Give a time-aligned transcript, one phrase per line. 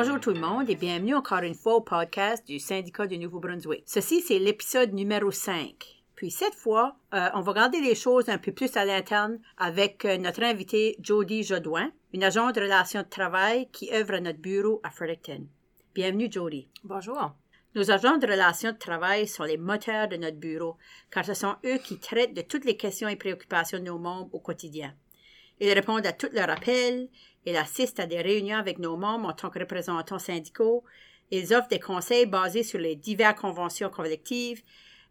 [0.00, 3.82] Bonjour tout le monde et bienvenue encore une fois au podcast du syndicat du Nouveau-Brunswick.
[3.84, 5.74] Ceci, c'est l'épisode numéro 5.
[6.14, 10.04] Puis cette fois, euh, on va regarder les choses un peu plus à l'interne avec
[10.04, 14.38] euh, notre invité Jody Jodouin, une agente de relations de travail qui œuvre à notre
[14.38, 15.48] bureau à Fredericton.
[15.96, 16.68] Bienvenue Jody.
[16.84, 17.34] Bonjour.
[17.74, 20.76] Nos agents de relations de travail sont les moteurs de notre bureau,
[21.10, 24.32] car ce sont eux qui traitent de toutes les questions et préoccupations de nos membres
[24.32, 24.94] au quotidien.
[25.60, 27.08] Ils répondent à tous leurs appels,
[27.48, 30.84] ils assistent à des réunions avec nos membres en tant que représentants syndicaux,
[31.30, 34.62] ils offrent des conseils basés sur les diverses conventions collectives,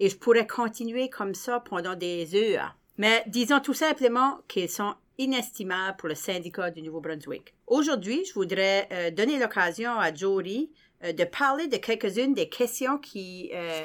[0.00, 2.76] et je pourrais continuer comme ça pendant des heures.
[2.98, 7.54] Mais disons tout simplement qu'ils sont inestimables pour le syndicat du Nouveau-Brunswick.
[7.66, 10.70] Aujourd'hui, je voudrais euh, donner l'occasion à Jody
[11.04, 13.84] euh, de parler de quelques-unes des questions qui, euh,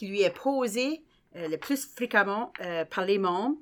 [0.00, 1.02] lui est posées
[1.34, 2.52] le plus fréquemment
[2.90, 3.56] par les membres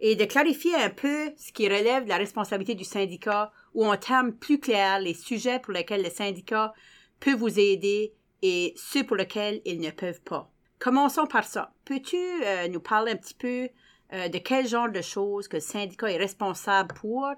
[0.00, 3.96] et de clarifier un peu ce qui relève de la responsabilité du syndicat ou en
[3.96, 6.72] termes plus clairs les sujets pour lesquels le syndicat
[7.20, 10.50] peut vous aider et ceux pour lesquels ils ne peuvent pas.
[10.78, 11.72] Commençons par ça.
[11.84, 13.68] Peux-tu euh, nous parler un petit peu
[14.12, 17.28] euh, de quel genre de choses que le syndicat est responsable pour,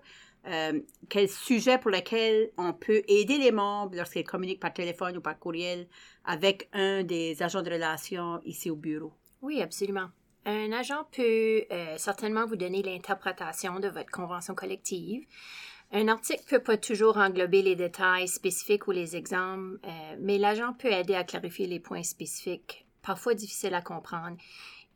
[0.47, 5.21] euh, quels sujets pour lesquels on peut aider les membres lorsqu'ils communiquent par téléphone ou
[5.21, 5.89] par courriel
[6.25, 9.13] avec un des agents de relations ici au bureau?
[9.43, 10.09] Oui, absolument.
[10.47, 15.27] Un agent peut euh, certainement vous donner l'interprétation de votre convention collective.
[15.93, 20.73] Un article peut pas toujours englober les détails spécifiques ou les exemples, euh, mais l'agent
[20.73, 24.37] peut aider à clarifier les points spécifiques, parfois difficiles à comprendre,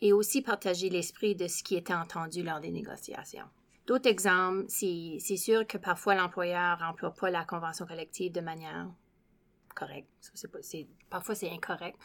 [0.01, 3.47] et aussi partager l'esprit de ce qui était entendu lors des négociations.
[3.87, 8.89] D'autres exemples, c'est sûr que parfois l'employeur n'emploie pas la convention collective de manière
[11.11, 11.99] parfois c'est incorrect.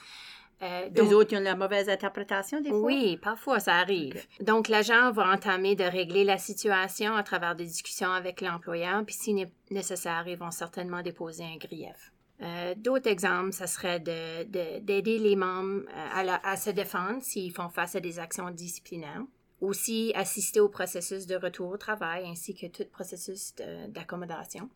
[0.61, 2.79] Euh, donc, autres, ont la mauvaise interprétation des fois?
[2.79, 4.21] Oui, parfois, ça arrive.
[4.41, 9.15] Donc, l'agent va entamer de régler la situation à travers des discussions avec l'employeur, puis
[9.15, 12.11] si nécessaire, ils vont certainement déposer un grief.
[12.41, 17.95] Euh, d'autres exemples, ça serait d'aider les membres euh, à, se défendre s'ils font face
[17.95, 19.23] à des actions disciplinaires.
[19.61, 23.53] Aussi, assister au processus de retour au travail ainsi que tout processus
[23.89, 24.69] d'accommodation.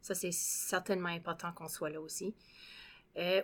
[0.00, 2.34] Ça, c'est certainement important qu'on soit là aussi.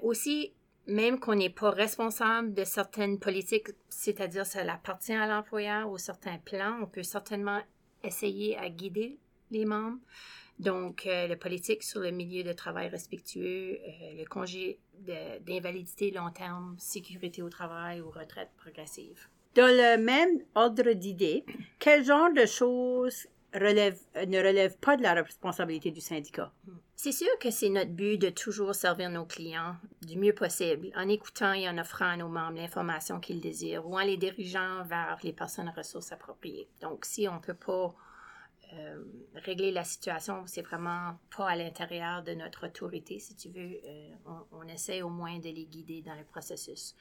[0.03, 0.53] aussi,
[0.87, 6.38] même qu'on n'est pas responsable de certaines politiques, c'est-à-dire ça appartient à l'employeur ou certains
[6.38, 7.60] plans, on peut certainement
[8.03, 9.19] essayer à guider
[9.50, 9.98] les membres.
[10.59, 14.78] Donc, euh, la politique sur le milieu de travail respectueux, euh, le congé
[15.41, 19.28] d'invalidité long terme, sécurité au travail ou retraite progressive.
[19.56, 21.44] Dans le même ordre d'idées,
[21.78, 26.53] quel genre de choses relève, ne relève pas de la responsabilité du syndicat?
[26.97, 31.09] C'est sûr que c'est notre but de toujours servir nos clients du mieux possible, en
[31.09, 35.19] écoutant et en offrant à nos membres l'information qu'ils désirent ou en les dirigeant vers
[35.22, 36.69] les personnes ressources appropriées.
[36.81, 37.94] Donc, si on ne peut pas
[38.72, 39.04] euh,
[39.34, 44.10] régler la situation, c'est vraiment pas à l'intérieur de notre autorité, si tu veux, euh,
[44.53, 46.97] on, essaie au moins de les guider dans le processus.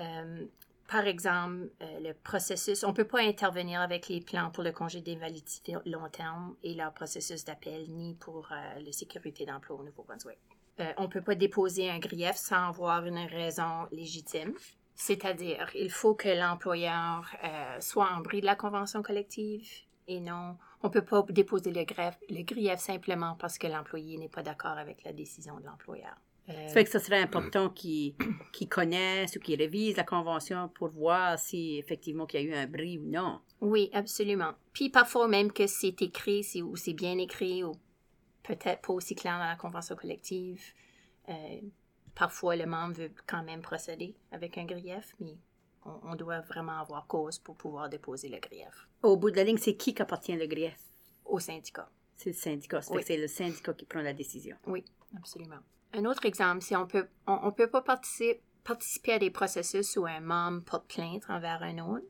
[0.00, 0.46] Euh,
[0.88, 4.72] par exemple, euh, le processus, on ne peut pas intervenir avec les plans pour le
[4.72, 9.84] congé d'invalidité long terme et leur processus d'appel, ni pour euh, la sécurité d'emploi au
[9.84, 10.38] Nouveau-Brunswick.
[10.80, 14.54] Euh, on ne peut pas déposer un grief sans avoir une raison légitime.
[14.94, 17.30] C'est-à-dire, il faut que l'employeur
[17.78, 19.68] soit en bris de la convention collective
[20.08, 24.42] et non, on ne peut pas déposer le, grief simplement parce que l'employé n'est pas
[24.42, 26.16] d'accord avec la décision de l'employeur.
[26.48, 28.14] Ça fait que ce serait important qu'ils
[28.70, 32.66] connaissent ou qu'ils révisent la convention pour voir si effectivement qu'il y a eu un
[32.66, 33.40] bris ou non.
[33.60, 34.52] Oui, absolument.
[34.72, 37.72] Puis parfois même que c'est écrit ou c'est bien écrit ou
[38.42, 40.62] peut-être pas aussi clair dans la convention collective.
[41.28, 41.60] Euh,
[42.14, 45.36] parfois, le membre veut quand même procéder avec un grief, mais
[45.84, 48.88] on, doit vraiment avoir cause pour pouvoir déposer le grief.
[49.02, 50.78] Au bout de la ligne, c'est qui qui appartient le grief?
[51.24, 51.90] Au syndicat.
[52.16, 52.80] C'est le syndicat.
[52.82, 54.56] C'est le syndicat qui prend la décision.
[54.66, 54.84] Oui,
[55.16, 55.60] absolument.
[55.94, 60.20] Un autre exemple, si on peut, on, peut pas participer, à des processus où un
[60.20, 62.04] membre porte plainte envers un autre.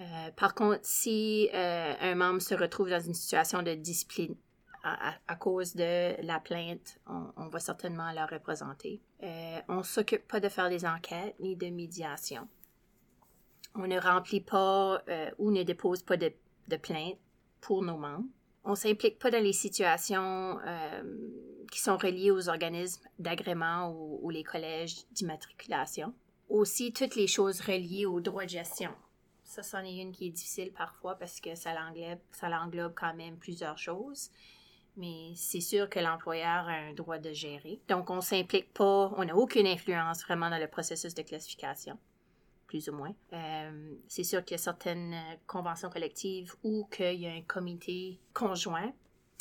[0.00, 4.36] Euh, par contre, si euh, un membre se retrouve dans une situation de discipline
[4.84, 9.00] à, cause de la plainte, on, va certainement la représenter.
[9.24, 12.46] Euh, on ne s'occupe pas de faire des enquêtes ni de médiation.
[13.74, 15.02] On ne remplit pas
[15.38, 16.32] ou ne dépose pas de,
[16.68, 17.18] de plainte
[17.60, 18.28] pour nos membres.
[18.62, 20.60] On ne s'implique pas dans les situations
[21.70, 26.12] qui sont reliés aux organismes d'agrément ou, les collèges d'immatriculation.
[26.48, 28.90] Aussi, toutes les choses reliées aux droits de gestion.
[29.44, 33.14] Ça, c'en est une qui est difficile parfois parce que ça l'englobe, ça l'englobe quand
[33.14, 34.30] même plusieurs choses.
[34.96, 37.80] Mais c'est sûr que l'employeur a un droit de gérer.
[37.88, 41.98] Donc, on s'implique pas, on n'a aucune influence vraiment dans le processus de classification,
[42.66, 43.14] plus ou moins.
[43.32, 45.14] Euh, c'est sûr qu'il y a certaines
[45.46, 48.92] conventions collectives ou qu'il y a un comité conjoint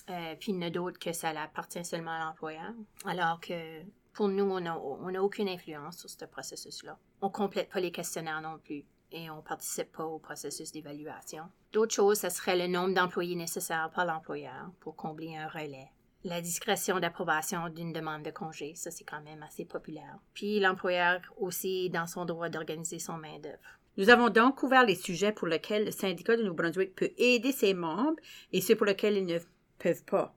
[0.10, 2.74] Euh, puis il y en a d'autres que ça appartient seulement à l'employeur.
[3.06, 3.81] Alors que
[4.13, 6.98] pour nous, on n'a on a aucune influence sur ce processus-là.
[7.22, 11.46] On complète pas les questionnaires non plus et on participe pas au processus d'évaluation.
[11.72, 15.90] D'autres choses, ce serait le nombre d'employés nécessaires par l'employeur pour combler un relais.
[16.24, 20.18] La discrétion d'approbation d'une demande de congé, ça c'est quand même assez populaire.
[20.34, 23.80] Puis l'employeur aussi dans son droit d'organiser son main-d'œuvre.
[23.98, 27.74] Nous avons donc couvert les sujets pour lesquels le syndicat de Nouveau-Brunswick peut aider ses
[27.74, 28.19] membres
[28.52, 29.40] et ceux pour lesquels ils ne
[29.77, 30.36] peuvent pas.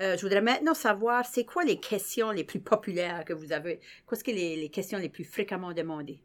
[0.00, 3.80] Euh, je voudrais maintenant savoir, c'est quoi les questions les plus populaires que vous avez?
[4.08, 6.20] Qu'est-ce que les, les questions les plus fréquemment demandées?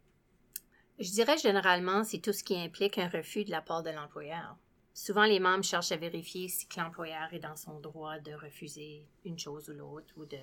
[1.00, 4.58] Je dirais généralement, c'est tout ce qui implique un refus de la part de l'employeur.
[4.94, 9.40] Souvent, les membres cherchent à vérifier si l'employeur est dans son droit de refuser une
[9.40, 10.40] chose ou l'autre ou de,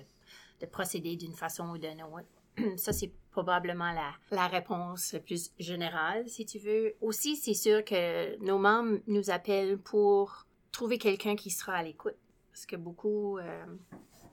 [0.61, 2.25] de procéder d'une façon ou d'une autre.
[2.77, 6.95] Ça, c'est probablement la, la réponse plus générale, si tu veux.
[7.01, 10.46] Aussi, c'est sûr que nos membres nous appellent pour
[10.77, 12.17] trouver quelqu'un qui sera à l'écoute.
[12.51, 13.65] Parce que beaucoup euh,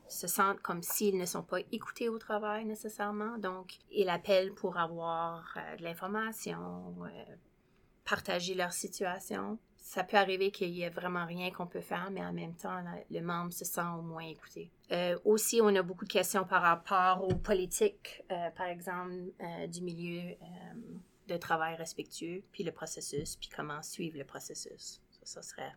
[0.08, 3.38] se sentent comme s'ils ne sont pas écoutés au travail nécessairement.
[3.38, 7.34] Donc, ils appellent pour avoir euh, de l'information, euh,
[8.04, 9.58] partager leur situation.
[9.78, 12.82] Ça peut arriver qu'il y ait vraiment rien qu'on peut faire, mais en même temps,
[13.10, 14.70] le membre se sent au moins écouté.
[15.24, 18.22] Aussi, on a beaucoup de questions par rapport aux politiques,
[18.56, 19.12] par exemple,
[19.68, 20.36] du milieu
[21.28, 25.02] de travail respectueux, puis le processus, puis comment suivre le processus.
[25.10, 25.74] Ça, ça serait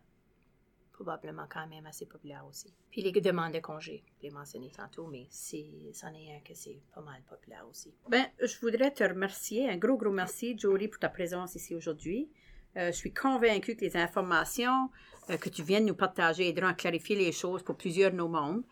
[0.98, 2.74] probablement quand même assez populaire aussi.
[2.90, 6.80] Puis les demandes de congé, je l'ai mentionné tantôt, mais c'en est un que c'est
[6.92, 7.94] pas mal populaire aussi.
[8.08, 12.28] Ben, je voudrais te remercier, un gros, gros merci, Jory, pour ta présence ici aujourd'hui.
[12.76, 14.90] Euh, je suis convaincue que les informations
[15.30, 18.16] euh, que tu viens de nous partager aideront à clarifier les choses pour plusieurs de
[18.16, 18.64] nos membres.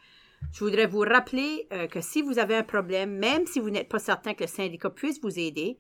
[0.53, 3.89] Je voudrais vous rappeler euh, que si vous avez un problème, même si vous n'êtes
[3.89, 5.79] pas certain que le syndicat puisse vous aider,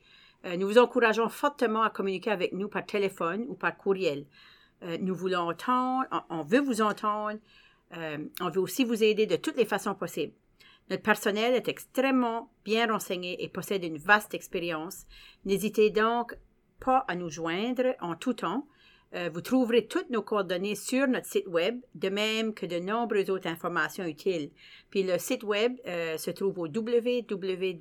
[0.58, 4.26] nous vous encourageons fortement à communiquer avec nous par téléphone ou par courriel.
[4.82, 7.38] Euh, nous voulons entendre, on, veut vous entendre,
[7.96, 10.34] euh, on veut aussi vous aider de toutes les façons possibles.
[10.90, 15.06] Notre personnel est extrêmement bien renseigné et possède une vaste expérience.
[15.44, 16.37] N'hésitez donc
[16.78, 18.69] pas à nous joindre en tout temps.
[19.14, 23.31] Euh, vous trouverez toutes nos coordonnées sur notre site web, de même que de nombreuses
[23.31, 24.50] autres informations utiles.
[24.90, 27.76] Puis le site web se trouve au www.nbu.ca.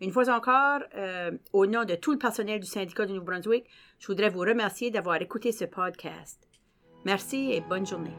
[0.00, 3.64] Une fois encore, euh, au nom de tout le personnel du syndicat du Nouveau-Brunswick,
[3.98, 6.46] je voudrais vous remercier d'avoir écouté ce podcast.
[7.04, 8.14] Merci et bonne journée.